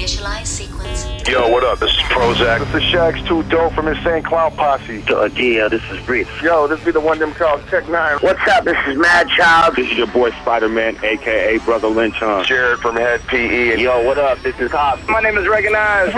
[0.00, 1.28] Initialize sequence.
[1.28, 1.78] Yo, what up?
[1.78, 2.60] This is Prozak.
[2.72, 5.04] This is Shags Too Dope from Insane Clown Posse.
[5.06, 6.26] Uh, yeah, this is Breeze.
[6.42, 8.22] Yo, this be the one them called Tech N9ne.
[8.22, 8.64] What's up?
[8.64, 9.76] This is Madchild.
[9.76, 12.14] This is your boy Spider-Man, aka Brotha Lynch.
[12.14, 12.42] Huh?
[12.44, 13.72] Jared from Hed PE.
[13.72, 14.40] And Yo, what up?
[14.40, 15.06] This is Hop.
[15.06, 16.16] my name is Recognized.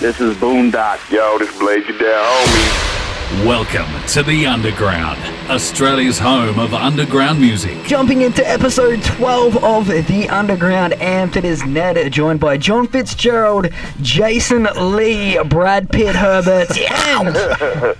[0.00, 1.10] This is Boondock.
[1.10, 2.97] Yo, this Blaze You Down, homie.
[3.28, 5.18] Welcome to the Underground,
[5.50, 7.84] Australia's home of underground music.
[7.84, 13.68] Jumping into episode 12 of The Underground Amped, it is Ned, joined by John Fitzgerald,
[14.00, 17.36] Jason Lee, Brad Pitt Herbert, and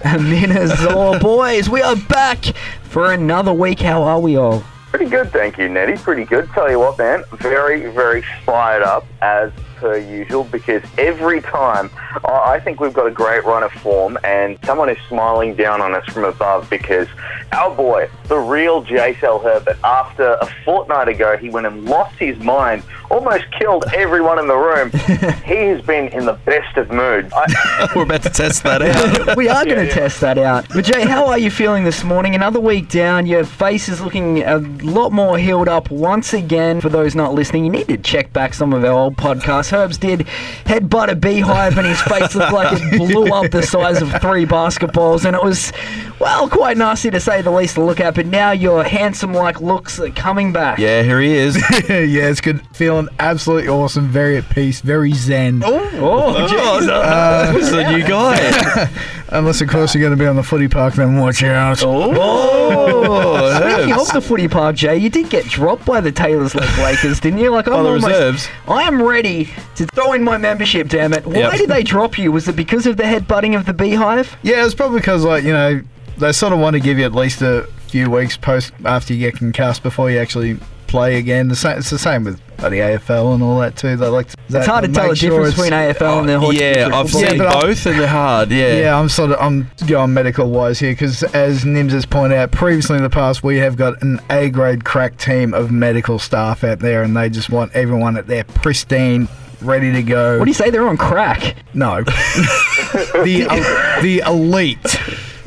[0.03, 1.19] Amina Zor.
[1.19, 2.42] Boys, we are back
[2.84, 3.81] for another week.
[3.81, 4.65] How are we all?
[4.89, 5.98] Pretty good, thank you, Nettie.
[5.98, 6.48] Pretty good.
[6.53, 11.91] Tell you what, man, very, very fired up as per usual because every time
[12.25, 15.81] I I think we've got a great run of form and someone is smiling down
[15.81, 17.07] on us from above because
[17.53, 22.37] our boy, the real J-Cell Herbert, after a fortnight ago, he went and lost his
[22.39, 24.91] mind, almost killed everyone in the room.
[25.45, 27.33] he has been in the best of moods.
[27.35, 29.37] I, We're about to test that out.
[29.37, 30.67] We are going to test that out.
[30.69, 32.35] But Jay, how are you feeling this morning?
[32.35, 36.81] Another week down, your face is looking a lot more healed up once again.
[36.81, 39.67] For those not listening, you need to check back some of our old podcasts.
[39.72, 40.20] Herbs did
[40.64, 44.47] headbutt a beehive and his face looked like it blew up the size of three
[44.47, 45.24] basketballs.
[45.24, 45.72] And it was,
[46.20, 48.14] well, quite nasty to say the least to look at.
[48.14, 50.78] But now your handsome like looks are coming back.
[50.78, 51.56] yeah, here he is.
[51.89, 52.64] yeah, it's good.
[52.74, 54.08] Feeling absolutely awesome.
[54.08, 54.80] Very at peace.
[54.80, 55.62] Very zen.
[55.64, 56.91] Oh, Jesus.
[56.91, 58.91] Uh, this is a new guy.
[59.30, 61.83] Unless, of course, you're going to be on the footy park, then watch out.
[61.83, 64.08] Oh, Speaking Herbs.
[64.08, 67.39] of the footy park, Jay, you did get dropped by the Taylor's Lake Lakers, didn't
[67.39, 67.50] you?
[67.50, 68.48] Like I'm By the almost, reserves.
[68.66, 70.89] I am ready to throw in my membership.
[70.89, 71.27] Damn it!
[71.27, 71.53] Why Yep.
[71.56, 72.33] did they drop you?
[72.33, 74.37] Was it because of the headbutting of the beehive?
[74.42, 75.81] Yeah, it's probably because, like, you know,
[76.19, 79.20] they sort of want to give you at least a few weeks post after you
[79.20, 81.48] get concussed before you actually play again.
[81.48, 83.97] The same, it's the same with uh, the AFL and all that, too.
[83.97, 86.56] They like to, It's hard to tell the difference between AFL and the horse.
[86.59, 88.51] Yeah, I've Yeah, seen but I'm- both and they're hard.
[88.51, 88.75] Yeah.
[88.75, 92.51] Yeah, I'm sort of I'm going medical wise here because as Nims has pointed out
[92.51, 96.64] previously in the past, we have got an A grade crack team of medical staff
[96.64, 99.29] out there, and they just want everyone at their pristine,
[99.61, 100.39] ready to go.
[100.39, 100.70] What do you say?
[100.70, 101.57] They're on crack.
[101.74, 104.98] No, the el- the elite.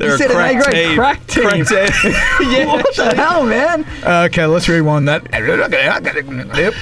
[0.02, 0.96] They're You a said an crack A-grade team.
[0.96, 1.42] crack team.
[1.44, 2.12] Crack team.
[2.52, 2.66] yeah.
[2.66, 3.86] What the hell, man?
[4.26, 5.22] Okay, let's rewind that.
[5.32, 6.74] Yep.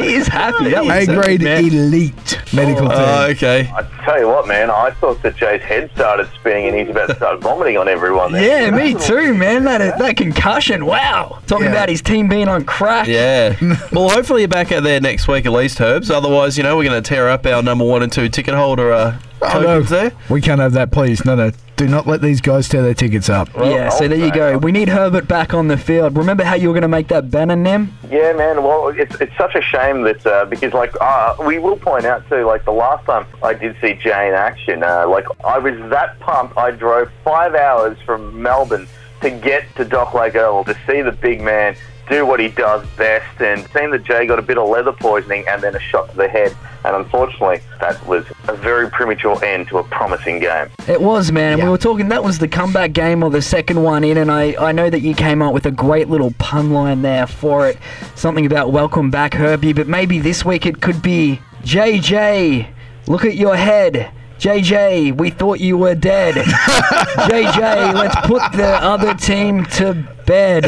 [0.00, 0.70] He is happy.
[0.70, 1.64] That was A grade man.
[1.66, 2.98] elite medical team.
[2.98, 3.70] Oh, okay.
[3.74, 7.08] I tell you what, man, I thought that Jay's head started spinning and he's about
[7.10, 8.62] to start vomiting on everyone there.
[8.62, 9.64] Yeah, me too, man.
[9.64, 10.86] That that concussion.
[10.86, 11.40] Wow.
[11.46, 11.72] Talking Yeah.
[11.72, 13.06] about his team being on crack.
[13.06, 13.54] Yeah.
[13.92, 16.10] well, hopefully you're back out there next week at least, Herbs.
[16.10, 18.92] Otherwise, you know, we're going to tear up our number one and two ticket holder
[18.92, 19.62] uh, Oh, no.
[19.80, 20.12] tokens there.
[20.30, 21.24] We can't have that, please.
[21.24, 21.50] No, no.
[21.82, 23.48] Do not let these guys tear their tickets up.
[23.56, 24.56] Yeah, so there you go.
[24.56, 26.16] We need Herbert back on the field.
[26.16, 27.92] Remember how you were going to make that banner, Nem?
[28.08, 28.62] Yeah, man.
[28.62, 32.28] Well, it's, it's such a shame that uh, because like uh, we will point out
[32.28, 35.74] too, like the last time I did see Jay in action, uh, like I was
[35.90, 36.56] that pumped.
[36.56, 38.86] I drove five hours from Melbourne
[39.22, 41.74] to get to Dock Lake Oval to see the big man
[42.08, 45.44] do what he does best, and seeing that Jay got a bit of leather poisoning
[45.48, 49.68] and then a shot to the head, and unfortunately that was a very premature end
[49.68, 50.68] to a promising game.
[50.88, 51.54] It was, man.
[51.54, 54.30] And we were talking, that was the comeback game or the second one in, and
[54.30, 57.68] I, I know that you came up with a great little pun line there for
[57.68, 57.78] it.
[58.14, 62.68] Something about welcome back, Herbie, but maybe this week it could be JJ,
[63.06, 64.10] look at your head.
[64.46, 66.34] JJ, we thought you were dead.
[66.34, 69.94] JJ, let's put the other team to
[70.26, 70.66] bed.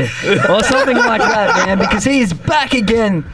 [0.48, 3.24] Or something like that, man, because he's back again.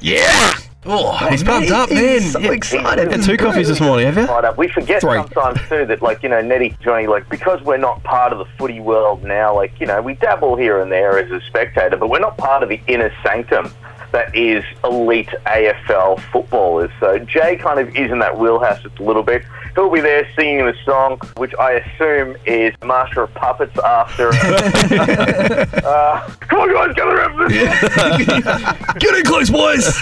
[0.00, 0.54] Yeah.
[0.86, 1.98] Oh, he's pumped up, man.
[2.02, 2.52] He's so Yeah.
[2.52, 3.10] excited.
[3.12, 4.52] Had two coffees this morning, have you?
[4.56, 5.18] We forget Three.
[5.18, 8.46] sometimes too that, like you know, Nettie, Johnny, like because we're not part of the
[8.56, 12.08] footy world now, like you know, we dabble here and there as a spectator, but
[12.08, 13.70] we're not part of the inner sanctum
[14.12, 16.90] that is elite AFL footballers.
[16.98, 19.42] So Jay kind of is in that wheelhouse just a little bit.
[19.74, 24.28] He'll be there singing the song, which I assume is Master of Puppets after.
[24.28, 28.92] uh, come on, guys, gather up!
[28.98, 29.98] Get in close, boys.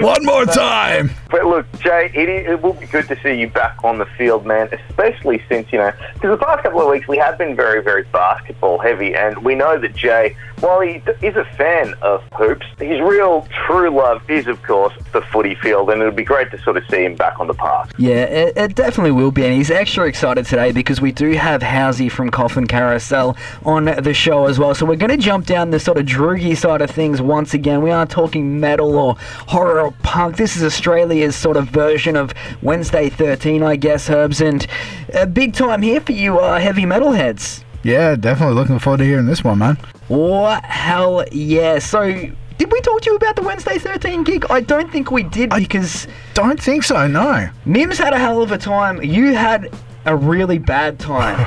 [0.00, 1.10] One more time.
[1.30, 4.46] But look, Jay, it, it will be good to see you back on the field,
[4.46, 7.82] man, especially since, you know, because the past couple of weeks we have been very,
[7.82, 12.66] very basketball heavy, and we know that Jay, while he is a fan of hoops,
[12.78, 16.50] his real true love is, of course, the footy field, and it would be great
[16.50, 17.90] to sort of see him back on the park.
[17.98, 21.60] Yeah, it, it definitely will be, and he's extra excited today because we do have
[21.62, 24.74] Housey from Coffin Carousel on the show as well.
[24.74, 27.82] So we're going to jump down the sort of droogy side of things once again.
[27.82, 30.36] We aren't talking metal or horror or punk.
[30.36, 32.32] This is Australia's sort of version of
[32.62, 34.66] Wednesday 13, I guess, Herbs, and
[35.12, 37.65] a big time here for you uh, heavy metal heads.
[37.86, 39.78] Yeah, definitely looking forward to hearing this one, man.
[40.08, 41.78] What hell yeah!
[41.78, 44.44] So did we talk to you about the Wednesday 13 gig?
[44.50, 47.06] I don't think we did because Don't think so.
[47.06, 47.48] No.
[47.64, 49.00] Mims had a hell of a time.
[49.04, 49.72] You had
[50.04, 51.46] a really bad time.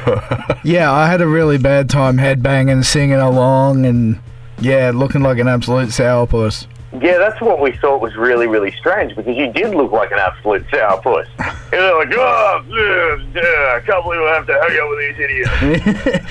[0.64, 4.20] Yeah, I had a really bad time headbanging, singing along, and
[4.60, 6.68] yeah, looking like an absolute sourpuss.
[6.92, 10.18] Yeah, that's what we thought was really, really strange because you did look like an
[10.18, 11.28] absolute sourpuss.
[11.72, 15.20] You're like, oh, yeah, yeah, I can't believe I have to hang out with these
[15.20, 15.52] idiots.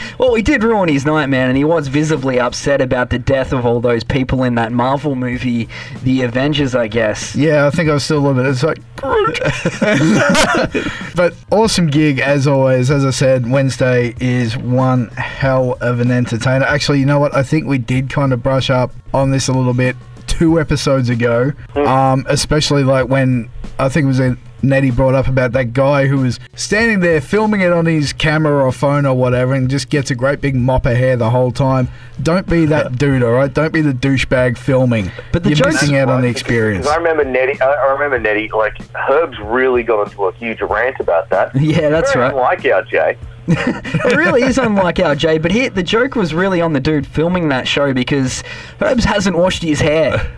[0.18, 3.52] well, we did ruin his night, man, and he was visibly upset about the death
[3.52, 5.68] of all those people in that Marvel movie,
[6.02, 7.36] The Avengers, I guess.
[7.36, 8.50] Yeah, I think I was still a little bit.
[8.50, 8.80] It's like,
[11.14, 12.90] but awesome gig as always.
[12.90, 16.64] As I said, Wednesday is one hell of an entertainer.
[16.64, 17.32] Actually, you know what?
[17.32, 19.94] I think we did kind of brush up on this a little bit
[20.28, 21.52] two episodes ago.
[21.74, 26.06] Um, especially like when I think it was a Nettie brought up about that guy
[26.08, 29.88] who was standing there filming it on his camera or phone or whatever and just
[29.88, 31.86] gets a great big mop of hair the whole time.
[32.24, 33.54] Don't be that dude, all right?
[33.54, 35.12] Don't be the douchebag filming.
[35.30, 36.88] But the You're joke's- missing out on the Because experience.
[36.88, 37.60] I remember Nettie.
[37.60, 38.48] I I remember Nettie.
[38.52, 41.54] Like Herb's really got into a huge rant about that.
[41.60, 42.34] Yeah, that's Very right.
[42.34, 43.16] Like our Jay.
[43.48, 47.06] It really is unlike our Jay, but here the joke was really on the dude
[47.06, 48.42] filming that show because
[48.80, 50.34] Herbs hasn't washed his hair.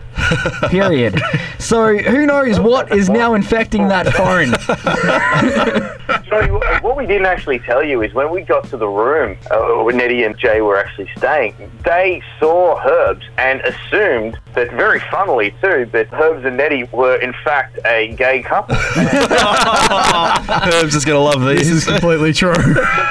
[0.69, 1.19] Period.
[1.59, 4.53] So who knows what is now infecting that phone?
[6.25, 9.37] Johnny, what what we didn't actually tell you is when we got to the room
[9.51, 14.99] uh, where Nettie and Jay were actually staying, they saw Herbs and assumed that, very
[15.11, 18.75] funnily too, that Herbs and Nettie were in fact a gay couple.
[19.75, 21.71] Herb's just gonna love This these.
[21.71, 22.53] is completely true.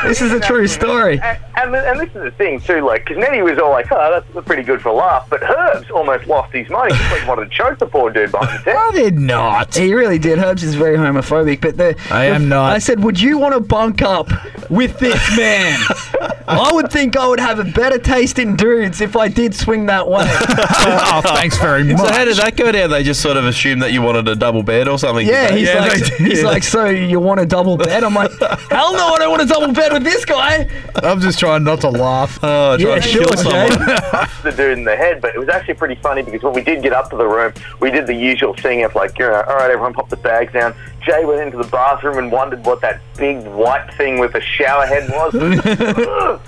[0.04, 1.20] This is a true story.
[1.20, 4.10] And, and, and this is the thing too, like, because Nettie was all like, "Oh,
[4.34, 6.92] that's pretty good for a laugh," but Herbs almost lost his mind.
[6.92, 8.66] He just like wanted to choke the poor dude by the desk.
[8.66, 9.74] no, they're not.
[9.74, 10.38] He really did.
[10.38, 12.72] Herbs is very homophobic, but the I am not.
[12.72, 14.28] I said, would you want to bunk up
[14.68, 15.78] with this man?
[16.48, 19.86] I would think I would have a better taste in dudes if I did swing
[19.86, 20.24] that way.
[20.28, 21.98] oh, thanks very much.
[21.98, 22.90] So how did that go down?
[22.90, 25.24] They just sort of assumed that you wanted a double bed or something.
[25.24, 28.02] Yeah, he's Yeah, like, he's like, so you want a double bed?
[28.02, 28.32] I'm like,
[28.68, 30.68] hell no, I don't want a double bed with this guy.
[30.96, 32.40] I'm just trying not to laugh.
[32.42, 33.68] Oh, trying Yeah, to sure, kill someone.
[33.70, 34.26] Jay.
[34.42, 36.82] the dude in the head, but it was actually pretty funny because when we did
[36.82, 39.54] get up to the room, we did the usual thing of like, you know, all
[39.54, 40.74] right, everyone pop the bags down.
[41.02, 44.86] Jay went into the bathroom and wondered what that big white thing with a shower
[44.86, 45.34] head was.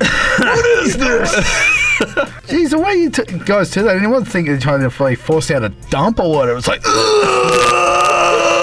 [0.43, 1.31] What is this?
[2.49, 5.51] Jeez, the way you t- guys do that, anyone think they're trying to like, force
[5.51, 6.59] out a dump or whatever?
[6.59, 6.83] It's like,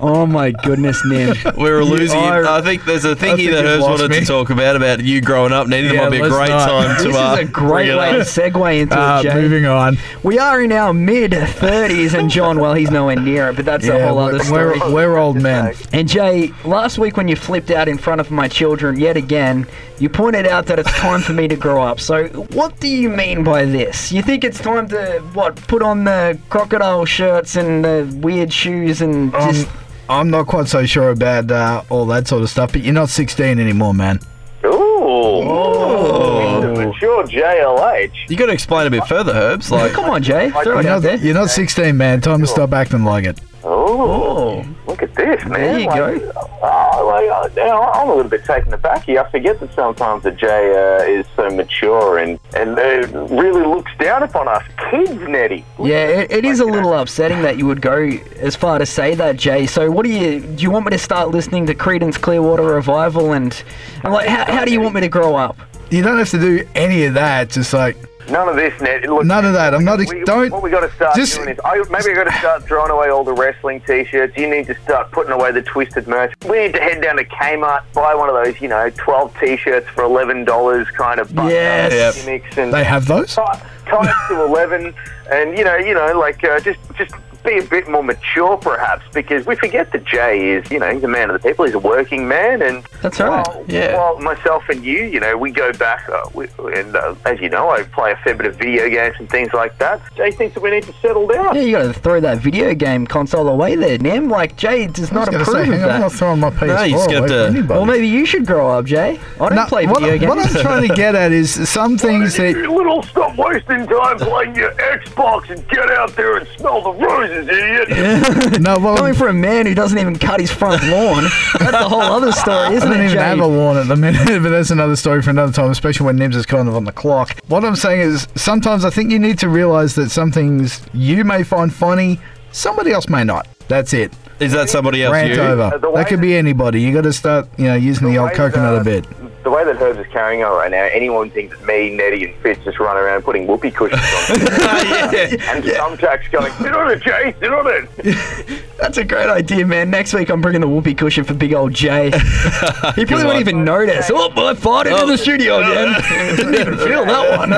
[0.00, 1.36] Oh my goodness, Nim.
[1.56, 2.18] We were losing.
[2.20, 4.20] are- I think there's a thing here that Herbs wanted me.
[4.20, 5.66] to talk about about you growing up.
[5.66, 6.68] Nettie, Yeah, might be a great not.
[6.68, 7.02] time to.
[7.08, 9.34] This uh, is a great way to segue into uh, it, Jay.
[9.34, 9.96] moving on.
[10.22, 13.86] We are in our mid 30s, and John, well, he's nowhere near it, but that's
[13.88, 14.78] a whole other story.
[14.78, 15.74] we're, we're old men.
[15.92, 19.66] And Jay, last week when you flipped out in front of my children yet again,
[20.00, 22.00] you pointed out that it's time for me to grow up.
[22.00, 24.12] So, what do you mean by this?
[24.12, 29.00] You think it's time to, what, put on the crocodile shirts and the weird shoes
[29.02, 29.68] and Um, just.
[30.10, 33.10] I'm not quite so sure about uh, all that sort of stuff, but you're not
[33.10, 34.18] 16 anymore, man.
[34.64, 38.12] Ooh, He's a mature JLH.
[38.28, 39.70] You got to explain a bit further, Herbs.
[39.70, 40.50] Like, Come on, Jay.
[40.50, 41.16] Throw it out there.
[41.16, 42.20] you're not 16, man.
[42.20, 43.38] Time to stop acting like it.
[43.64, 45.52] Oh, look at this, man.
[45.52, 46.32] There you like, go.
[46.62, 49.20] Oh, like, uh, now I'm a little bit taken aback here.
[49.20, 53.90] I forget that sometimes the Jay uh, is so mature and, and uh, really looks
[53.98, 55.64] down upon us kids, Nettie.
[55.78, 59.14] Yeah, it, it is a little upsetting that you would go as far to say
[59.16, 59.66] that, Jay.
[59.66, 60.62] So, what do you do?
[60.62, 63.62] You want me to start listening to Creedence Clearwater Revival, and,
[64.04, 65.56] and like, how, how do you want me to grow up?
[65.90, 67.50] You don't have to do any of that.
[67.50, 67.96] Just like,
[68.30, 69.06] None of this, Nettie.
[69.08, 69.74] Look, None of that.
[69.74, 72.10] I'm not ex- we, don't- What we got to start just- doing is, I, maybe
[72.10, 74.36] I got to start throwing away all the wrestling T-shirts.
[74.36, 76.32] You need to start putting away the twisted merch.
[76.48, 79.88] We need to head down to Kmart, buy one of those, you know, twelve T-shirts
[79.90, 81.92] for eleven dollars, kind of Yes.
[81.92, 82.14] Yep.
[82.24, 83.34] gimmicks and they have those?
[83.34, 84.92] tie tie to 11
[85.32, 87.14] and you know you know like uh, just just
[87.48, 91.02] be a bit more mature perhaps because we forget that jay is you know he's
[91.04, 93.46] a man of the people he's a working man and That's right.
[93.46, 93.96] while, Yeah.
[93.96, 97.48] while myself and you you know we go back uh, we, and uh, as you
[97.48, 100.54] know i play a fair bit of video games and things like that jay thinks
[100.54, 103.48] that we need to settle down Yeah, you got to throw that video game console
[103.48, 104.28] away there, Nim.
[104.28, 106.50] Like, Jay does not I was approve say, of hang on, I'm not throwing my
[106.50, 107.66] PS4 you just away have for to- anybody.
[107.78, 109.18] Well, maybe you should grow up, Jay.
[109.40, 110.28] I don't No, play what, video games.
[110.28, 114.18] what I'm trying to get at is some things that you little stop wasting time
[114.18, 119.14] playing your xbox and get out there and smell the roses idiot no, well, Coming
[119.14, 121.24] from a man who doesn't even cut his front lawn,
[121.58, 123.22] that's a whole other story, I isn't don't it, even Jay?
[123.22, 126.18] have a lawn at the minute, but that's another story for another time, especially when
[126.18, 127.38] Nims is kind of on the clock.
[127.48, 131.24] What I'm saying is sometimes I think you need to realize that some things you
[131.24, 132.18] may find funny,
[132.52, 133.46] somebody else may not.
[133.68, 134.12] That's it.
[134.40, 135.12] is that somebody else?
[135.12, 135.40] Rant you?
[135.42, 135.78] over.
[135.78, 136.80] the way that could be anybody.
[136.80, 139.27] You got to start, you know, using the, old coconut that, a bit.
[139.48, 142.26] The the way that Herbs is carrying on right now, anyone thinks that me, Nettie,
[142.26, 144.40] and Fitz just run around putting whoopee cushions on.
[144.40, 145.54] yeah.
[145.54, 148.62] and thumbtacks going, sit on it, Jay, sit on it.
[148.78, 149.88] That's a great idea, man.
[149.88, 152.10] Next week I'm bringing the whoopee cushion for big old Jay.
[152.94, 154.10] he probably won't even notice.
[154.12, 156.36] Oh, I farted in the studio again.
[156.36, 157.50] Didn't even feel that one.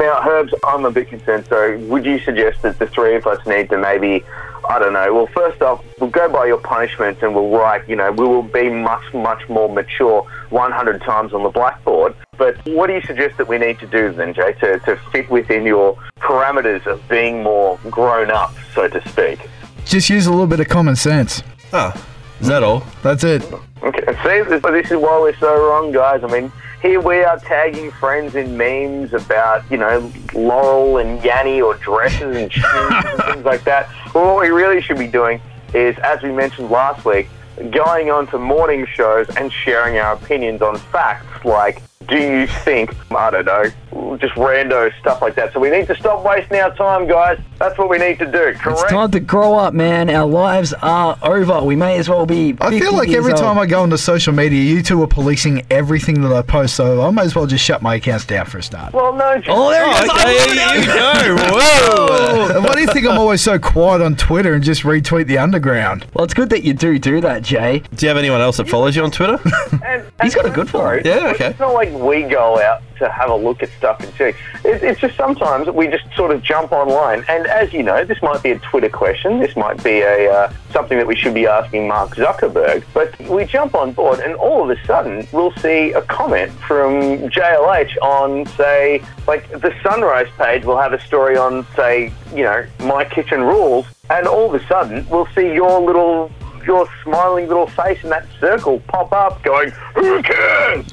[0.00, 1.46] Now, Herbs, I'm a bit concerned.
[1.48, 4.24] So, would you suggest that the three of us need to maybe,
[4.68, 7.96] I don't know, well, first off, we'll go by your punishments and we'll write, you
[7.96, 12.14] know, we will be much, much more mature 100 times on the blackboard.
[12.36, 15.30] But what do you suggest that we need to do then, Jay, to, to fit
[15.30, 19.40] within your parameters of being more grown up, so to speak?
[19.86, 21.42] Just use a little bit of common sense.
[21.72, 21.94] Oh,
[22.38, 22.84] is that all?
[23.02, 23.42] That's it.
[23.82, 26.22] Okay, see, this, this is why we're so wrong, guys.
[26.22, 31.60] I mean, here we are tagging friends in memes about, you know, Laurel and Yanny
[31.60, 33.88] or dresses and shoes and things like that.
[34.14, 35.40] Well, what we really should be doing
[35.74, 37.28] is, as we mentioned last week,
[37.70, 42.94] going on to morning shows and sharing our opinions on facts like, do you think,
[43.12, 45.52] I don't know, just rando stuff like that.
[45.52, 47.38] So we need to stop wasting our time, guys.
[47.58, 48.88] That's what we need to do, It's correct?
[48.88, 50.08] time to grow up, man.
[50.08, 51.60] Our lives are over.
[51.62, 52.56] We may as well be.
[52.60, 53.40] I feel like years every old.
[53.42, 57.02] time I go onto social media, you two are policing everything that I post, so
[57.02, 58.94] I might as well just shut my accounts down for a start.
[58.94, 60.10] well, no, just Oh, there Oh, goes.
[60.10, 61.36] okay, here you go.
[61.58, 62.56] Whoa.
[62.56, 65.38] And Why do you think I'm always so quiet on Twitter and just retweet the
[65.38, 66.06] underground?
[66.14, 67.80] Well, it's good that you do do that, Jay.
[67.94, 69.38] Do you have anyone else that follows you on Twitter?
[69.84, 71.22] And, He's got a good sorry, following.
[71.24, 71.46] Yeah, okay.
[71.46, 74.24] It's not like we go out to have a look at stuff and see.
[74.24, 78.20] It, it's just sometimes we just sort of jump online, and as you know, this
[78.22, 79.40] might be a Twitter question.
[79.40, 82.84] This might be a uh, something that we should be asking Mark Zuckerberg.
[82.92, 87.28] But we jump on board, and all of a sudden, we'll see a comment from
[87.30, 90.64] JLH on, say, like the Sunrise page.
[90.64, 94.66] will have a story on, say, you know, my kitchen rules, and all of a
[94.66, 96.30] sudden, we'll see your little
[96.68, 100.84] your smiling little face in that circle pop up going, who cares?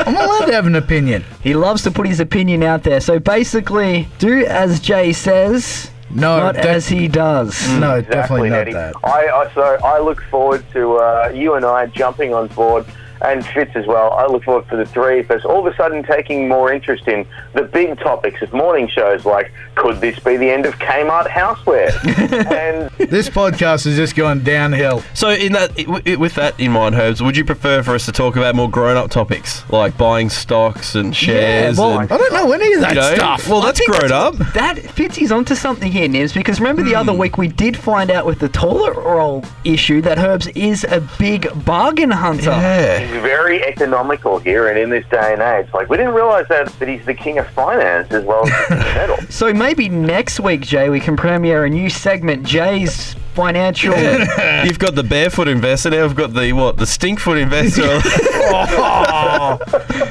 [0.00, 1.22] I'm allowed to have an opinion.
[1.42, 3.00] He loves to put his opinion out there.
[3.00, 7.68] So basically, do as Jay says, No, not def- as he does.
[7.78, 8.72] no, Exactly, definitely not Nettie.
[8.72, 8.94] that.
[9.04, 12.86] I, I so I look forward to uh, you and I jumping on board,
[13.20, 14.12] and Fitz as well.
[14.12, 17.08] I look forward for the three of us all of a sudden taking more interest
[17.08, 21.28] in the big topics of morning shows, like could this be the end of Kmart
[21.28, 21.92] houseware?
[22.50, 25.02] and This podcast has just gone downhill.
[25.14, 25.76] So, in that,
[26.18, 29.10] with that in mind, Herbs, would you prefer for us to talk about more grown-up
[29.10, 31.78] topics like buying stocks and shares?
[31.78, 33.48] well, and, I don't know any of that you know, stuff.
[33.48, 34.36] Well, that's grown up.
[34.54, 37.18] That Fitzy's onto something here, Nibs, because remember the other hmm.
[37.18, 41.48] week we did find out with the toilet roll issue that Herbs is a big
[41.64, 42.50] bargain hunter.
[42.50, 43.05] Yeah.
[43.06, 46.66] He's very economical here, and in this day and age, like we didn't realise that
[46.78, 49.16] that he's the king of finance as well as the metal.
[49.28, 53.94] So maybe next week, Jay, we can premiere a new segment, Jay's financial.
[54.64, 56.04] You've got the barefoot investor now.
[56.04, 56.78] I've got the what?
[56.78, 57.82] The stinkfoot investor.
[57.84, 59.58] oh,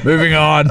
[0.04, 0.68] Moving on.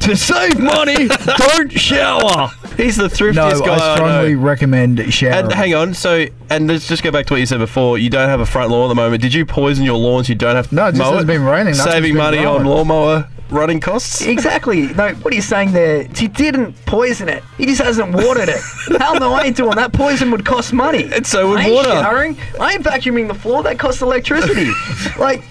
[0.00, 2.50] to save money, don't shower.
[2.76, 4.40] He's the No, thriftiest guy I I strongly know.
[4.40, 5.44] recommend showering.
[5.44, 7.98] And hang on, so and let's just go back to what you said before.
[7.98, 9.20] You don't have a front lawn at the moment.
[9.22, 10.28] Did you poison your lawns?
[10.28, 11.26] You don't have to No, it just mow has it?
[11.26, 11.76] been raining.
[11.76, 14.22] Nothing's Saving been money on lawnmower running costs.
[14.22, 14.88] Exactly.
[14.94, 17.42] No, what are you saying there, he didn't poison it.
[17.58, 18.60] He just hasn't watered it.
[18.98, 19.92] Hell no, I ain't doing that.
[19.92, 21.08] Poison would cost money.
[21.12, 21.90] And so would I ain't water.
[21.90, 22.36] showering.
[22.60, 23.62] I ain't vacuuming the floor.
[23.62, 24.70] That costs electricity.
[25.18, 25.42] like,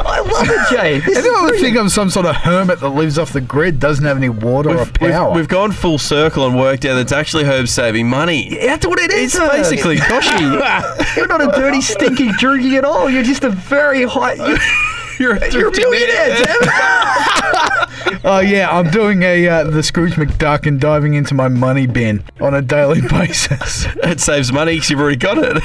[0.00, 1.00] I love it, Jay.
[1.00, 3.78] This is Anyone would think I'm some sort of hermit that lives off the grid,
[3.80, 5.32] doesn't have any water or We've, we've, power.
[5.34, 8.56] we've gone full circle and worked out that it's actually Herb saving money.
[8.60, 9.34] That's what it is.
[9.34, 9.50] It's Herb.
[9.52, 10.40] basically Koshi.
[11.16, 13.08] You're not a dirty, stinky droogie at all.
[13.10, 14.34] You're just a very high.
[15.18, 16.42] You're, You're a you're a thrifty man.
[16.42, 16.46] it.
[18.24, 22.24] oh yeah, I'm doing a uh, the Scrooge McDuck and diving into my money bin
[22.40, 23.86] on a daily basis.
[24.02, 25.56] It saves money because you've already got it.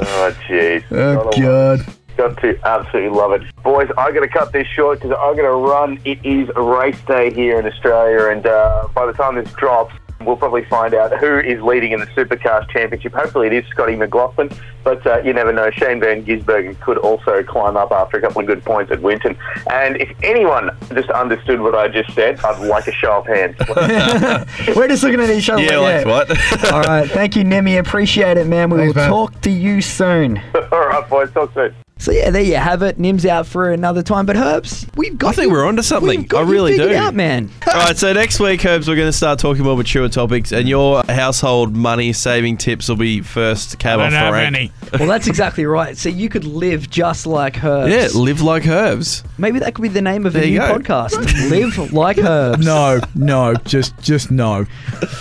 [0.00, 0.84] Oh, jeez.
[0.90, 1.94] Oh Gotta god.
[2.16, 3.42] Got to absolutely love it.
[3.62, 6.00] Boys, i got to cut this short because i got to run.
[6.04, 10.36] It is race day here in Australia, and uh, by the time this drops, we'll
[10.36, 13.12] probably find out who is leading in the Supercars Championship.
[13.14, 14.50] Hopefully, it is Scotty McLaughlin,
[14.84, 15.70] but uh, you never know.
[15.70, 19.36] Shane Van Gisbergen could also climb up after a couple of good points at Winton.
[19.70, 23.56] And if anyone just understood what I just said, I'd like a show of hands.
[24.76, 25.62] We're just looking at each other.
[25.62, 26.72] yeah, like, like what?
[26.72, 27.76] All right, thank you, Nemi.
[27.76, 28.70] Appreciate it, man.
[28.70, 29.10] We Thanks, will man.
[29.10, 30.38] talk to you soon.
[30.72, 31.74] All right, boys, talk soon.
[32.00, 32.98] So yeah, there you have it.
[32.98, 35.30] Nim's out for another time, but Herbs, we've got.
[35.30, 36.20] I think you- we're onto something.
[36.20, 36.96] We've got I you really figured do.
[36.96, 37.50] Out, man.
[37.66, 40.68] All right, so next week, Herbs, we're going to start talking more mature topics, and
[40.68, 44.70] your household money saving tips will be first cab off the rank.
[44.98, 45.96] well, that's exactly right.
[45.96, 47.92] So you could live just like Herbs.
[48.14, 49.24] Yeah, live like Herbs.
[49.36, 50.78] Maybe that could be the name of There a new go.
[50.78, 51.50] podcast.
[51.50, 52.64] live like Herbs.
[52.64, 54.66] No, no, just just no.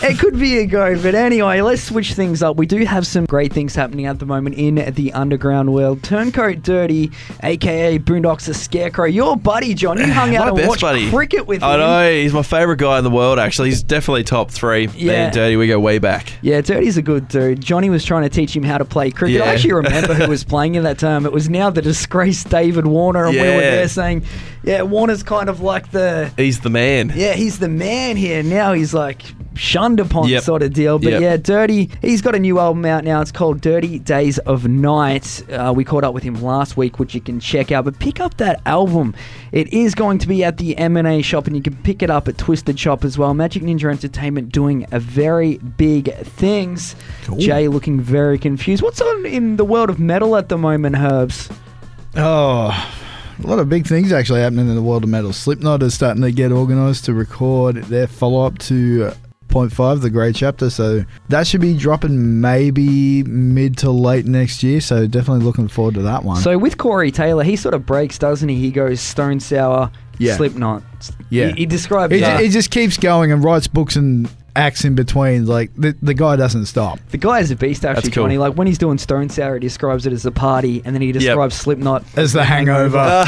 [0.03, 2.55] It could be a go, but anyway, let's switch things up.
[2.55, 6.03] We do have some great things happening at the moment in the underground world.
[6.03, 7.09] Turncoat Dirty,
[7.43, 9.05] aka Boondox the Scarecrow.
[9.05, 9.97] Your buddy, John.
[9.97, 11.09] You hung out and watched buddy.
[11.09, 11.79] cricket with I him.
[11.79, 13.39] know he's my favorite guy in the world.
[13.39, 14.89] Actually, he's definitely top three.
[14.93, 15.13] Yeah.
[15.13, 16.33] and Dirty, we go way back.
[16.41, 17.61] Yeah, Dirty's a good dude.
[17.61, 19.41] Johnny was trying to teach him how to play cricket.
[19.41, 21.25] I actually remember who was playing in that term.
[21.25, 24.25] It was now the disgraced David Warner, and we were there saying,
[24.67, 27.11] "Yeah, Warner's kind of like the He's the man.
[27.15, 28.43] yeah, he's the man here.
[28.43, 29.21] Now he's like
[29.55, 30.43] shunned upon Yep.
[30.43, 30.99] sort of deal.
[30.99, 31.21] But Yep.
[31.21, 33.21] yeah, Dirty, he's got a new album out now.
[33.21, 35.41] It's called Dirty Days of Night.
[35.51, 37.85] Uh, we caught up with him last week, which you can check out.
[37.85, 39.15] But pick up that album.
[39.51, 42.27] It is going to be at the M&A shop, and you can pick it up
[42.27, 43.33] at Twisted Shop as well.
[43.33, 46.95] Majik Ninja Entertainment doing a very big things.
[47.39, 48.83] Jay looking very confused.
[48.83, 51.49] What's on in the world of metal at the moment, Herbs?
[52.15, 52.69] Oh,
[53.43, 55.33] a lot of big things actually happening in the world of metal.
[55.33, 59.11] Slipknot is starting to get organised to record their follow up to
[59.47, 60.69] Point Five, the Gray Chapter.
[60.69, 64.81] So that should be dropping maybe mid to late next year.
[64.81, 66.41] So definitely looking forward to that one.
[66.41, 68.55] So with Corey Taylor, he sort of breaks, doesn't he?
[68.55, 70.35] He goes Stone Sour, Yeah.
[70.35, 70.83] Slipknot.
[71.29, 71.49] Yeah.
[71.49, 75.45] He, he describes He, he just keeps going and writes books and acts in between.
[75.45, 76.99] Like the, the guy doesn't stop.
[77.11, 78.23] the guy is a beast, actually, That's cool.
[78.25, 78.37] Johnny.
[78.37, 81.11] Like when he's doing Stone Sour, he describes it as a party, and then he
[81.11, 82.97] describes Slipknot As the hangover.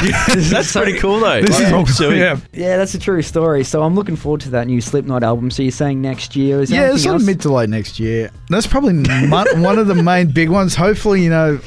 [0.50, 1.40] That's pretty cool though.
[1.40, 3.64] This is Like, so he- yeah, Yeah, that's a true story.
[3.64, 5.50] So I'm looking forward to that new Slipknot album.
[5.50, 6.60] So you're saying next year?
[6.60, 7.22] Is yeah, it's sort else?
[7.22, 8.30] of mid to late next year.
[8.48, 8.94] That's probably
[9.62, 10.74] one of the main big ones.
[10.74, 11.60] Hopefully, you know,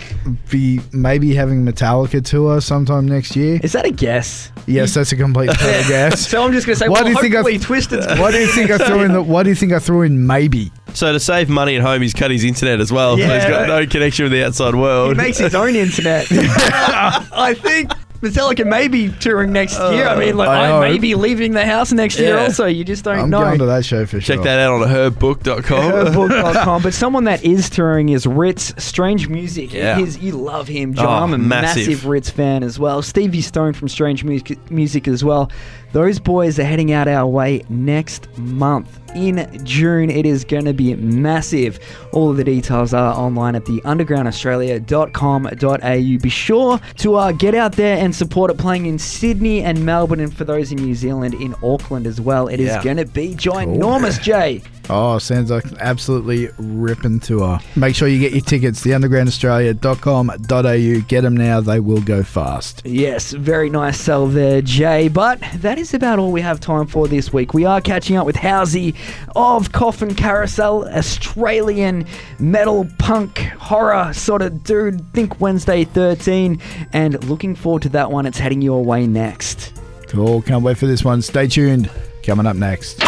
[0.52, 3.60] be maybe having Metallica tour sometime next year.
[3.64, 4.52] Is that a guess?
[4.68, 6.28] Yes, that's a complete guess.
[6.28, 8.40] So I'm just gonna say, Why well, do you think I- hopefully Twisted's Why do
[8.40, 9.22] you think I threw in the?
[9.22, 10.72] Why do you think I threw in maybe?
[10.94, 13.18] So to save money at home, he's cut his internet as well.
[13.18, 13.50] So he's Yeah.
[13.50, 15.10] got no connection with the outside world.
[15.12, 16.28] He makes his own internet.
[16.32, 17.92] I think
[18.22, 20.08] Metallica may be touring next year.
[20.08, 22.36] I mean, like, I I, may be leaving the house next year.
[22.36, 22.44] Yeah.
[22.44, 23.42] Also, you just don't I'm know.
[23.42, 24.36] going to that show for sure.
[24.38, 26.14] Check that out on herbook.com.
[26.14, 26.82] Book.com.
[26.84, 28.80] But someone that is touring is Rittz.
[28.80, 29.74] Strange Music.
[29.74, 29.98] Yeah.
[29.98, 31.06] His, you love him, John.
[31.06, 31.88] Oh, I'm a massive.
[31.88, 32.06] massive.
[32.10, 33.02] Rittz fan as well.
[33.02, 35.52] Stevie Stone from Strange Music, Music as well.
[35.94, 39.00] Those boys are heading out our way next month.
[39.16, 41.78] In June, it is going to be massive.
[42.14, 46.18] All of the details are online at the undergroundaustralia.com.au.
[46.20, 50.20] Be sure to uh, get out there and support it playing in Sydney and Melbourne,
[50.20, 52.48] and for those in New Zealand, in Auckland as well.
[52.48, 52.84] It is Yeah.
[52.84, 54.64] going to be ginormous, Jay.
[54.90, 57.60] Oh, sounds like absolutely ripping tour.
[57.76, 58.84] Make sure you get your tickets.
[58.84, 61.08] Theundergroundaustralia.com.au.
[61.08, 61.62] Get them now.
[61.62, 62.82] They will go fast.
[62.86, 65.08] Yes, very nice sell there, Jay.
[65.08, 67.54] But that is about all we have time for this week.
[67.54, 68.96] We are catching up with Housey
[69.36, 72.06] of Coffin Carousel, Australian
[72.40, 75.14] metal punk horror sort of dude.
[75.14, 76.60] Think Wednesday 13,
[76.92, 78.26] and looking forward to that one.
[78.26, 79.74] It's heading your way next.
[80.08, 80.42] Cool.
[80.42, 81.22] Can't wait for this one.
[81.22, 81.90] Stay tuned.
[82.24, 83.04] Coming up next.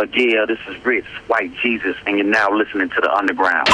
[0.00, 3.68] Uh, yeah, this is Rittz, White Jesus, and you're now listening to The Underground.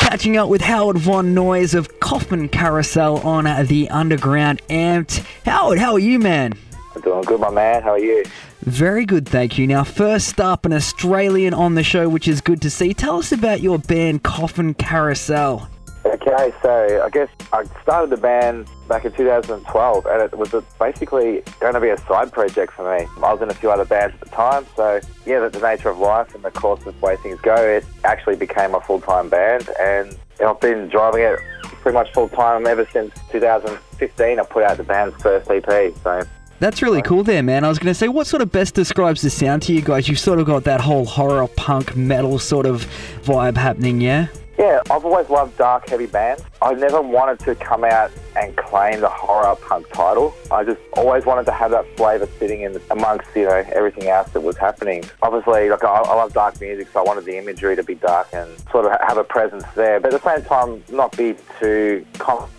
[0.00, 5.22] Catching up with Howard Von Noise of Coffin Carousel on the Underground Amped.
[5.44, 6.54] Howard, how are you, man?
[6.94, 7.82] I'm doing good, my man.
[7.82, 8.24] How are you?
[8.62, 9.66] Very good, thank you.
[9.66, 12.94] Now, first up, an Australian on the show, which is good to see.
[12.94, 15.68] Tell us about your band Coffin Carousel.
[16.04, 21.42] Okay, so I guess I started the band back in 2012, and it was basically
[21.60, 23.06] going to be a side project for me.
[23.22, 25.90] I was in a few other bands at the time, so yeah, the, the nature
[25.90, 29.28] of life and the course of the way things go, it actually became a full-time
[29.28, 31.38] band, and I've been driving it
[31.82, 34.40] pretty much full-time ever since 2015.
[34.40, 36.22] I put out the band's first EP, so
[36.58, 37.64] That's really cool there, man.
[37.64, 40.08] I was going to say, what sort of best describes the sound to you guys?
[40.08, 42.86] You've sort of got that whole horror, punk, metal sort of
[43.22, 44.26] vibe happening, yeah?
[44.58, 46.44] Yeah, I've always loved dark, heavy bands.
[46.60, 50.34] I never wanted to come out and claim the horror punk title.
[50.50, 54.30] I just always wanted to have that flavour sitting in amongst, you know, everything else
[54.30, 55.04] that was happening.
[55.22, 58.48] Obviously, like I, love dark music, so I wanted the imagery to be dark and
[58.70, 59.98] sort of have a presence there.
[59.98, 62.04] But at the same time, not be too.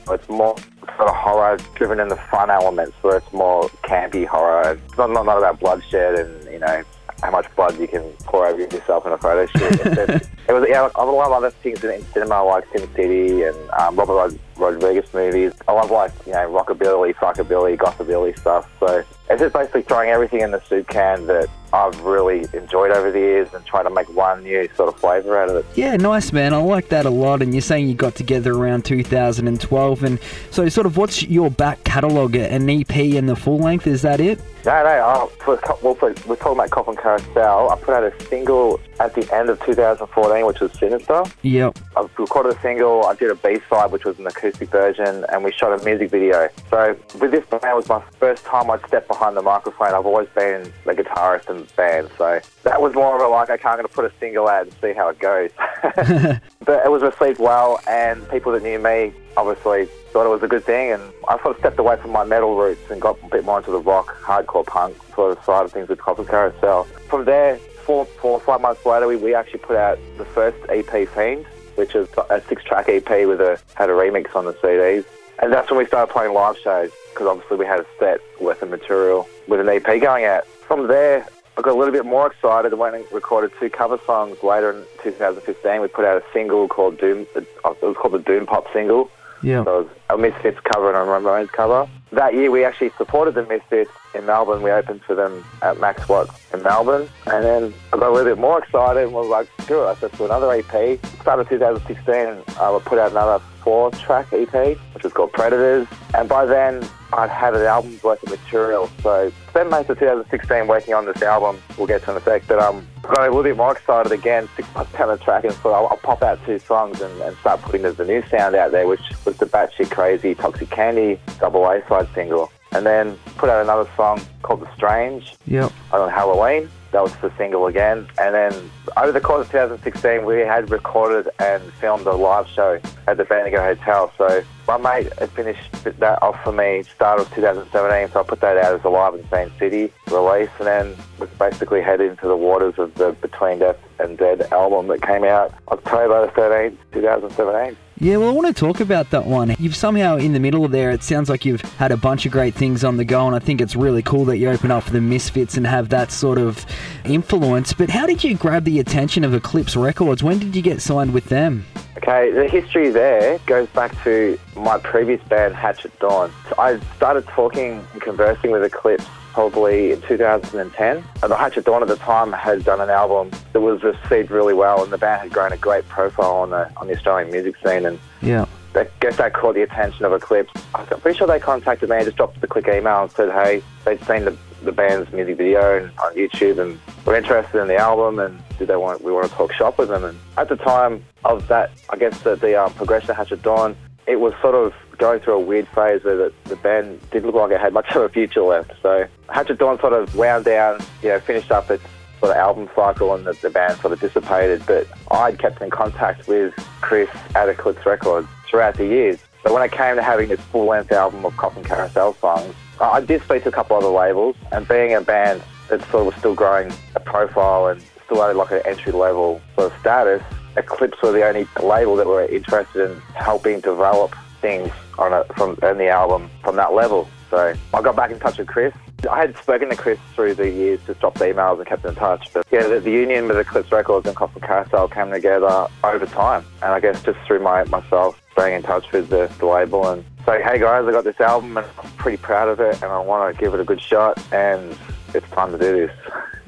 [0.10, 0.58] It's more
[0.98, 4.80] sort of horror driven in the fun elements, where it's more campy horror.
[4.88, 6.84] It's not, not, not about bloodshed and, you know,
[7.24, 9.80] how much blood you can pour over yourself in a photo shoot.
[9.86, 13.96] It was yeah, I love other things in, in cinema like Sin City and um,
[13.96, 15.54] Robert Rod- Rodriguez movies.
[15.68, 18.70] I love like you know rockabilly, psychobilly, gothabilly stuff.
[18.80, 23.10] So it's just basically throwing everything in the soup can that I've really enjoyed over
[23.10, 25.66] the years and trying to make one new sort of flavour out of it.
[25.74, 26.54] Yeah, nice, man.
[26.54, 27.42] I like that a lot.
[27.42, 30.04] And you're saying you got together around 2012.
[30.04, 30.20] And
[30.52, 32.36] so, sort of, what's your back catalogue?
[32.36, 33.88] An EP and the full length?
[33.88, 34.40] Is that it?
[34.66, 35.32] No, no.
[35.40, 37.70] For, well, for, we're talking about Coffin Carousel.
[37.70, 41.24] I put out a single at the end of 2014, which was Sinister.
[41.42, 41.80] Yep.
[41.98, 43.06] I recorded a single.
[43.06, 46.12] I did a B side, which was an acoustic version, and we shot a music
[46.12, 46.48] video.
[46.70, 49.94] So with this band, it was my first time I'd step behind the microphone.
[49.94, 53.78] I've always been the guitarist bands, so that was more of a like, okay, I'm
[53.78, 55.52] going to put a single out and see how it goes.
[56.66, 60.48] but it was received well, and people that knew me obviously thought it was a
[60.48, 60.92] good thing.
[60.92, 63.58] And I sort of stepped away from my metal roots and got a bit more
[63.58, 66.86] into the rock, hardcore punk sort of side of things with Coffin Carousel.
[67.10, 70.58] From there, four, four or five months later, we, we actually put out the first
[70.70, 71.46] EP, Fiend,
[71.76, 75.06] which is a six-track EP with a had a remix on the CDs.
[75.40, 78.62] And that's when we started playing live shows because obviously we had a set worth
[78.62, 80.46] of material with an EP going out.
[80.68, 84.00] From there, I got a little bit more excited and went and recorded two cover
[84.06, 85.82] songs later in 2015.
[85.82, 87.28] We put out a single called Doom.
[87.36, 89.12] Uh, it was called the Doom Pop single.
[89.44, 89.64] Yeah.
[89.66, 91.88] So it was a Misfits cover and a Ramones cover.
[92.12, 94.64] That year, we actually supported the Misfits in Melbourne.
[94.64, 97.10] We opened for them at Max Watt in Melbourne.
[97.28, 100.26] And then I got a little bit more excited and was like, sure, let's do
[100.26, 101.06] another EP.
[101.22, 105.88] Started 2016, and uh, I would put out another four-track EP, which was called Predators.
[106.14, 108.90] And by then, I'd had an album's worth of material.
[109.02, 111.62] So spent most of 2016 working on this album.
[111.78, 112.44] We'll get to in a sec.
[112.48, 115.54] But um, got a little bit more excited again, six months down the track, and
[115.56, 118.56] so I'll, I'll pop out two songs and, and start putting the, the new sound
[118.56, 122.52] out there, which was the batshit crazy Toxic Candy double A side single.
[122.72, 125.72] And then put out another song called The Strange Yep.
[125.92, 126.70] on Halloween.
[126.94, 128.08] That was the single again.
[128.22, 132.80] And then over the course of 2016, we had recorded and filmed a live show
[133.08, 134.14] at the Bendigo Hotel.
[134.18, 138.40] So my mate had finished that off for me start of 2017, so I put
[138.42, 142.28] that out as a live in Same City release, and then was basically headed into
[142.28, 147.78] the waters of the Between Death and Dead album that came out October 13th, 2017.
[148.00, 149.56] Yeah, well, I want to talk about that one.
[149.60, 152.32] You've somehow, in the middle of there, it sounds like you've had a bunch of
[152.32, 154.84] great things on the go, and I think it's really cool that you open up
[154.84, 156.66] for the Misfits and have that sort of
[157.06, 157.72] influence.
[157.72, 160.22] But how did you grab the attention of Eclipse Records?
[160.22, 161.66] When did you get signed with them?
[161.98, 166.32] Okay, the history there goes back to my previous band, Hatchet Dawn.
[166.58, 170.98] I started talking and conversing with Eclipse probably 2010.
[170.98, 174.54] And the Hatchet Dawn at the time had done an album that was received really
[174.54, 177.56] well, and the band had grown a great profile on the on the Australian music
[177.66, 177.86] scene.
[177.86, 178.46] And Yeah.
[178.76, 180.52] I guess that caught the attention of Eclipse.
[180.74, 183.62] I'm pretty sure they contacted me and just dropped the quick email and said, hey,
[183.86, 188.18] they'd seen the, the band's music video on YouTube and were interested in the album
[188.18, 190.04] and did they want we want to talk shop with them.
[190.04, 193.76] And at the time of that, I guess the, the um, progression of Hatchet Dawn,
[194.08, 197.36] it was sort of going through a weird phase where the, the band didn't look
[197.36, 198.72] like it had much of a future left.
[198.82, 201.84] So Hatchet Dawn sort of wound down, you know, finished up its
[202.20, 204.64] sort of album cycle and the, the band sort of dissipated.
[204.66, 209.20] But I'd kept in contact with Chris at Eclipse Records throughout the years.
[209.44, 213.02] So when it came to having this full-length album of Coffin Carousel songs, I I
[213.02, 216.16] did speak to a couple other labels, and being a band that sort of was
[216.16, 220.22] still growing a profile and still had like an entry-level sort of status,
[220.56, 225.58] Eclipse were the only label that were interested in helping develop things on it from
[225.64, 227.10] in the album from that level.
[227.32, 228.74] So I got back in touch with Chris.
[229.10, 232.32] I had spoken to Chris through the years, just dropped emails and kept in touch.
[232.32, 236.46] But yeah, the, the union with Eclipse Records and Coffin Carousel came together over time.
[236.62, 240.06] And I guess just through my myself staying in touch with the, the label and
[240.26, 243.00] saying, hey guys, I got this album and I'm pretty proud of it and I
[243.00, 244.78] want to give it a good shot and
[245.14, 245.92] it's time to do this.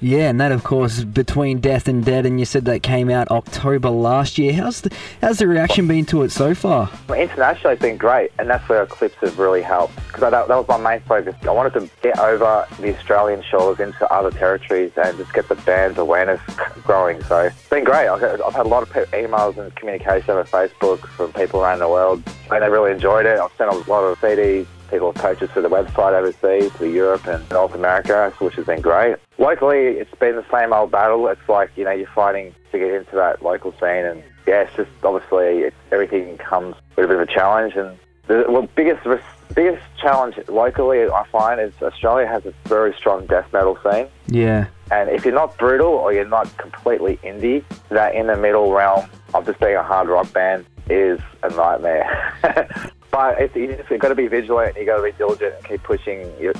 [0.05, 3.31] Yeah, and that, of course, Between Death and Dead, and you said that came out
[3.31, 4.53] October last year.
[4.53, 6.91] How's the, how's the reaction been to it so far?
[7.09, 10.47] Well, internationally, it's been great, and that's where Eclipse have really helped because that, that
[10.47, 11.33] was my main focus.
[11.41, 15.55] I wanted to get over the Australian shores into other territories and just get the
[15.55, 16.39] band's awareness
[16.83, 17.23] growing.
[17.23, 18.07] So it's been great.
[18.07, 21.89] I've I've had a lot of emails and communication over Facebook from people around the
[21.89, 23.39] world, and they really enjoyed it.
[23.39, 24.67] I've sent a lot of CDs.
[24.95, 28.79] People have purchased for the website overseas, to Europe and North America, which has been
[28.79, 29.17] great.
[29.37, 31.27] Locally, it's been the same old battle.
[31.27, 34.73] It's like, you know, you're fighting to get into that local scene and yeah, it's
[34.77, 37.75] just obviously it's, everything comes with a bit of a challenge.
[37.75, 39.05] And the well, biggest
[39.53, 44.07] biggest challenge locally, I find, is Australia has a very strong death metal scene.
[44.27, 44.67] Yeah.
[44.91, 49.09] And if you're not brutal or you're not completely indie, that in the middle realm
[49.33, 52.91] of just being a hard rock band is a nightmare.
[53.15, 55.81] but it's, you've got to be vigilant and you've got to be diligent and keep
[55.83, 56.53] pushing your,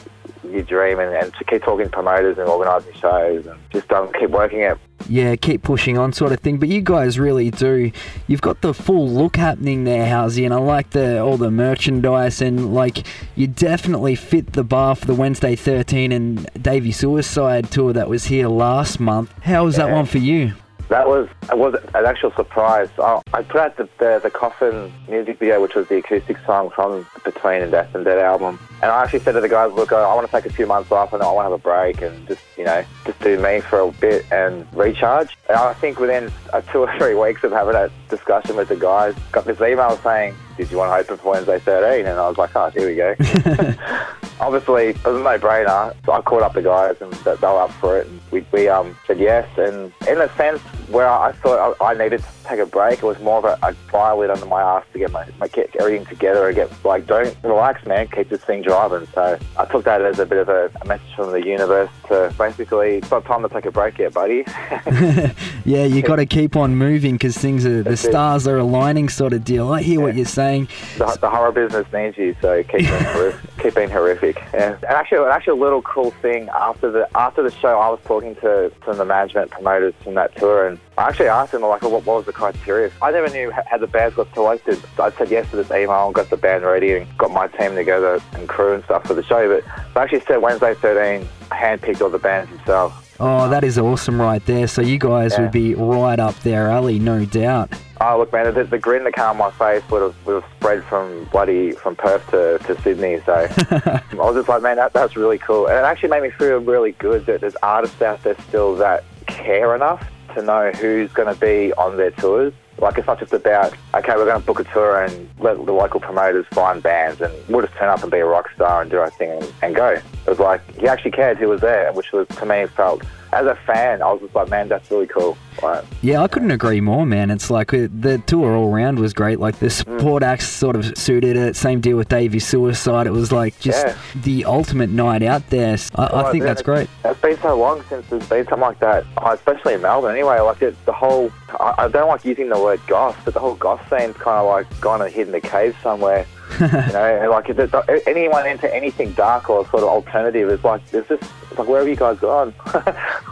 [0.46, 4.10] your dream and, and to keep talking to promoters and organising shows and just um,
[4.14, 4.78] keep working it.
[5.10, 6.58] Yeah, keep pushing on, sort of thing.
[6.58, 7.92] But you guys really do.
[8.28, 12.42] You've got the full look happening there, Housey, and I like the all the merchandise
[12.42, 17.92] and like you definitely fit the bar for the Wednesday 13 and Davey Suicide tour
[17.92, 19.34] that was here last month.
[19.44, 20.54] How was that one for you?
[20.90, 22.90] That was it was an actual surprise.
[23.00, 26.70] I, I put out the, the the Coffin music video, which was the acoustic song
[26.70, 28.60] from Between and Death and Dead album.
[28.84, 30.68] And I actually said to the guys, "Look, I, I want to take a few
[30.68, 33.40] months off, and I want to have a break, and just you know, just do
[33.40, 36.32] me for a bit and recharge." And I think within
[36.72, 40.36] two or three weeks of having that discussion with the guys, got this email saying,
[40.58, 42.06] did you want to open for Wednesday 13?
[42.06, 43.16] And I was like, oh, here we go.
[44.40, 45.96] Obviously, it was a no-brainer.
[46.06, 48.08] So I called up the guys and they were up for it.
[48.08, 49.48] And we, we um, said yes.
[49.58, 53.04] And in a sense where I thought I, I needed to take a break, it
[53.04, 55.76] was more of a, a fire lit under my ass to get my, my get
[55.80, 59.08] everything together and get like, don't relax, man, keep this thing driving.
[59.14, 62.34] So I took that as a bit of a, a message from the universe to
[62.38, 64.46] basically, it's not time to take a break yet, buddy.
[65.66, 67.98] Yeah, you got to keep on moving because things are the it.
[67.98, 69.74] stars are aligning, sort of deal.
[69.74, 70.70] I hear what you're saying.
[71.00, 74.36] the, the horror business needs you, so keep being, horrific, keep being horrific.
[74.54, 74.74] Yeah.
[74.74, 78.36] And actually, actually, a little cool thing after the after the show, I was talking
[78.36, 81.82] to some of the management promoters from that tour, and I actually asked him, like,
[81.82, 82.90] what, what was the criteria?
[83.02, 84.82] I never knew how the bands got selected.
[84.98, 88.22] I said yes to this email, got the band ready, and got my team together
[88.34, 89.60] and crew and stuff for the show.
[89.60, 92.96] But I actually said Wednesday 13, handpicked all the bands themselves.
[93.20, 94.68] Oh, that is awesome right there.
[94.68, 95.42] So you guys Yeah.
[95.42, 97.72] would be right up there, Ali, no doubt.
[98.02, 100.52] Oh, look, man, the, the grin that came on my face would have, would have
[100.58, 103.22] spread from bloody from Perth to, to Sydney.
[103.26, 103.34] So
[103.72, 105.68] I was just like, man, that, that's really cool.
[105.68, 109.04] And it actually made me feel really good that there's artists out there still that
[109.28, 110.06] care enough
[110.36, 112.54] to know who's going to be on their tours.
[112.78, 115.72] Like, it's not just about, okay, we're going to book a tour and let the
[115.72, 118.92] local promoters find bands and we'll just turn up and be a rock star and
[118.92, 119.92] do our thing and, and go.
[119.92, 123.02] It was like, he actually cared who was there, which was, to me, felt,
[123.36, 125.38] as a fan, I was just like, man, that's really cool.
[125.62, 127.30] Like, Yeah, I couldn't agree more, man.
[127.32, 129.40] It's like uh, the tour all round was great.
[129.40, 131.56] Like the support acts sort of suited it.
[131.56, 133.08] Same deal with Davey Suicide.
[133.08, 133.96] It was like just Yeah.
[134.24, 135.78] the ultimate night out there.
[135.96, 136.90] I, I Oh, think man, that's great.
[137.04, 140.12] It's been so long since there's been something like that, oh, especially in Melbourne.
[140.14, 143.40] Anyway, like it, the whole, I, I don't like using the word goth, but the
[143.42, 146.26] whole goth scene's kind of like gone and hid in a cave somewhere.
[146.60, 147.74] You know, like if it,
[148.08, 151.80] anyone into anything dark or sort of alternative is like, it's just it's like where
[151.80, 152.54] have you guys gone?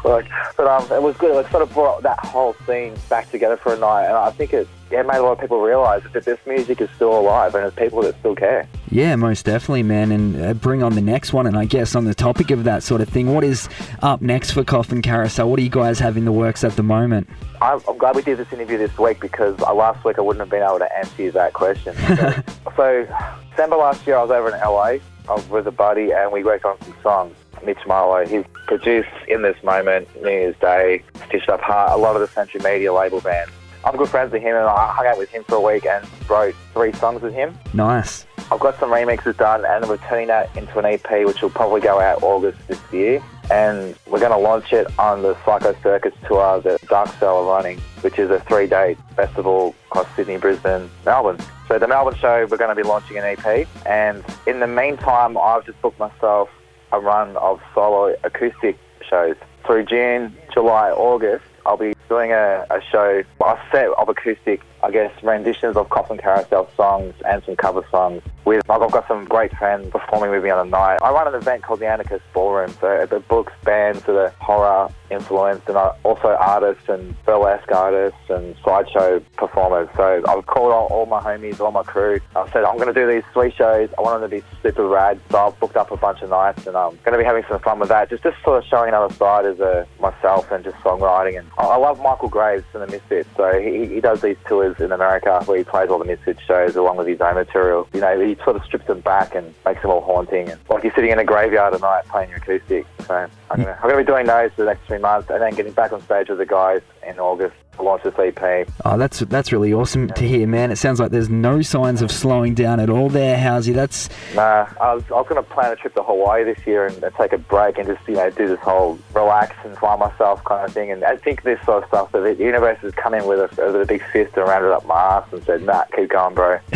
[0.04, 1.46] like, but um, it was good.
[1.46, 4.54] It sort of brought that whole scene back together for a night, and I think
[4.54, 4.68] it.
[4.94, 7.74] Yeah, made a lot of people realise that this music is still alive and there's
[7.74, 8.68] people that still care.
[8.92, 10.12] Yeah, most definitely, man.
[10.12, 11.48] And uh, bring on the next one.
[11.48, 13.68] And I guess on the topic of that sort of thing, what is
[14.04, 15.50] up next for Coffin Carousel?
[15.50, 17.28] What do you guys have in the works at the moment?
[17.60, 20.42] I'm, I'm glad we did this interview this week because uh, last week I wouldn't
[20.42, 21.96] have been able to answer you that question.
[22.76, 23.08] So, so
[23.50, 25.00] December last year I was over in LA.
[25.28, 27.36] I was with a buddy and we worked on some songs.
[27.66, 32.16] Mitch Marlow, he's produced In This Moment, New Year's Day, Stitched Up Heart, a lot
[32.16, 33.52] of the Century Media label bands.
[33.86, 36.08] I'm good friends with him and I hung out with him for a week and
[36.30, 37.58] wrote three songs with him.
[37.74, 38.26] Nice.
[38.52, 41.82] I've got some remixes done and we're turning that into an EP which will probably
[41.82, 43.22] go out August this year.
[43.52, 47.56] And we're going to launch it on the Psycho Circus tour that Dark Cell are
[47.56, 51.40] running, which is a three-day festival across Sydney, Brisbane, Melbourne.
[51.68, 53.68] So the Melbourne show, we're going to be launching an EP.
[53.86, 56.50] And in the meantime, I've just booked myself
[56.94, 58.78] a run of solo acoustic
[59.10, 59.36] shows.
[59.66, 64.92] Through June, July, August, I'll be doing a, a show, a set of acoustic, I
[64.92, 68.22] guess, renditions of Coffin Carousel songs and some cover songs.
[68.46, 70.98] With I've got some great friends performing with me on the night.
[71.02, 74.90] I run an event called the Anarchist Ballroom, so it books bands that are horror
[75.10, 79.88] influenced and also artists and burlesque artists and sideshow performers.
[79.96, 82.20] So I've called all, all my homies, all my crew.
[82.36, 83.90] I said I'm going to do these three shows.
[83.98, 85.20] I want them to be super rad.
[85.32, 87.60] So I've booked up a bunch of nights and I'm going to be having some
[87.60, 88.10] fun with that.
[88.10, 91.40] Just just sort of showing another side as a myself and just songwriting.
[91.40, 93.30] And I, love Michael Graves from the Misfits.
[93.36, 96.76] So he, he does these tours in America where he plays all the Misfits shows
[96.76, 97.88] along with his own material.
[97.94, 100.50] You know, he sort of strips them back and makes them all haunting.
[100.50, 102.86] And like you're sitting in a graveyard at night playing your acoustic.
[103.08, 103.28] So
[103.62, 105.92] I'm going to be doing those for the next three months and then getting back
[105.92, 108.70] on stage with the guys in August to launch this EP.
[108.86, 110.72] Oh, that's that's really awesome to hear, man.
[110.72, 113.74] It sounds like there's no signs of slowing down at all there, Housey.
[113.74, 116.86] That's Nah, I was, I was going to plan a trip to Hawaii this year
[116.86, 120.00] and, and take a break and just, you know, do this whole relax and find
[120.00, 120.92] myself kind of thing.
[120.92, 123.72] And I think this sort of stuff, that the universe has come in with a,
[123.72, 126.60] with a big fist and rounded up my ass and said, nah, keep going, bro.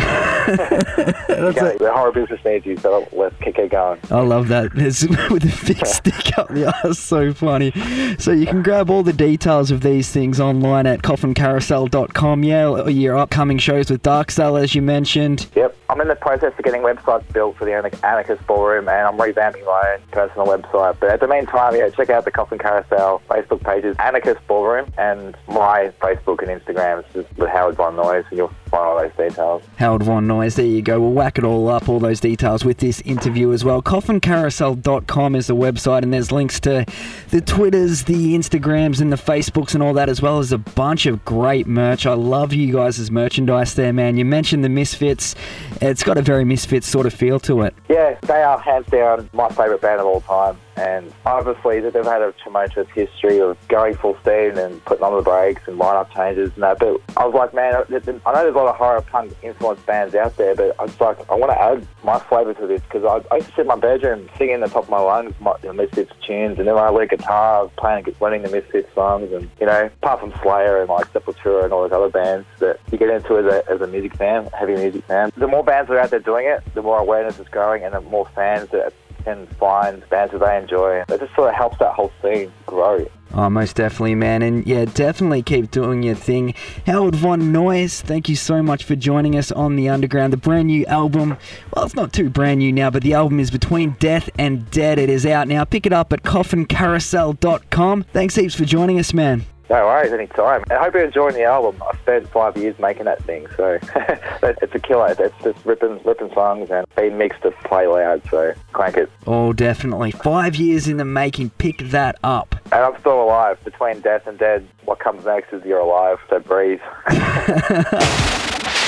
[0.48, 4.00] The horror business needs you, so let's keep, keep going.
[4.10, 4.70] I love that.
[4.74, 7.72] It's with a big stick up the ass, so funny.
[8.18, 12.44] So you can grab all the details of these things online at coffincarousel.com.
[12.44, 15.48] Yeah, your upcoming shows with Dark Cell, as you mentioned.
[15.54, 15.77] Yep.
[15.90, 19.16] I'm in the process of getting websites built for the Anarch- Anarchist Ballroom and I'm
[19.16, 20.96] revamping my own personal website.
[21.00, 25.34] But at the meantime, yeah, check out the Coffin Carousel Facebook pages, Anarchist Ballroom, and
[25.48, 27.04] my Facebook and Instagram.
[27.14, 29.62] Just with Howard Von Noise, and you'll find all those details.
[29.78, 31.00] Howard Von Noise, there you go.
[31.00, 33.80] We'll whack it all up, all those details with this interview as well.
[33.80, 36.84] Coffincarousel.com is the website, and there's links to
[37.30, 41.06] the Twitters, the Instagrams, and the Facebooks, and all that, as well as a bunch
[41.06, 42.04] of great merch.
[42.04, 44.18] I love you guys' merchandise there, man.
[44.18, 45.34] You mentioned the Misfits.
[45.80, 47.74] It's got a very misfit sort of feel to it.
[47.88, 50.58] Yeah, they are hands down my favourite band of all time.
[50.78, 55.22] And obviously, they've had a tumultuous history of going full speed and putting on the
[55.22, 56.78] brakes and lineup changes and that.
[56.78, 60.14] But I was like, man, I know there's a lot of horror punk influenced bands
[60.14, 63.04] out there, but I was like, I want to add my flavour to this because
[63.04, 65.54] I, I used to sit in my bedroom singing the top of my lungs my
[65.62, 69.50] know, Misfits tunes, and then when I learned guitar, playing, learning the Misfits songs, and
[69.60, 72.98] you know, apart from Slayer and like Sepultura and all those other bands that you
[72.98, 75.96] get into as a, as a music fan, heavy music fan, the more bands that
[75.96, 78.92] are out there doing it, the more awareness is growing, and the more fans that
[79.28, 81.04] can find bands that they enjoy.
[81.08, 83.06] It just sort of helps that whole scene grow.
[83.34, 84.40] Oh, most definitely, man.
[84.40, 86.54] And yeah, definitely keep doing your thing.
[86.86, 90.32] Howard Von Noise, thank you so much for joining us on The Underground.
[90.32, 91.36] The brand new album,
[91.74, 94.98] well, it's not too brand new now, but the album is Between Death and Dead.
[94.98, 95.64] It is out now.
[95.64, 98.04] Pick it up at coffincarousel.com.
[98.04, 99.44] Thanks heaps for joining us, man.
[99.70, 100.64] No worries, any time.
[100.70, 101.82] I hope you're enjoying the album.
[101.82, 103.78] I spent five years making that thing, so
[104.42, 105.14] it's a killer.
[105.18, 109.10] It's just ripping, ripping songs and being mixed to play loud, so crank it.
[109.26, 110.12] Oh, definitely.
[110.12, 111.50] Five years in the making.
[111.50, 112.54] Pick that up.
[112.72, 113.62] And I'm still alive.
[113.62, 116.80] Between death and dead, what comes next is you're alive, so breathe.